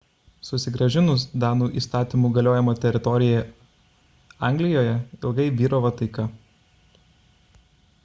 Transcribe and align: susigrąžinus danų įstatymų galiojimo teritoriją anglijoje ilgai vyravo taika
susigrąžinus 0.47 1.25
danų 1.43 1.67
įstatymų 1.81 2.31
galiojimo 2.39 2.75
teritoriją 2.87 3.45
anglijoje 4.51 4.99
ilgai 5.21 5.49
vyravo 5.63 5.97
taika 6.01 6.31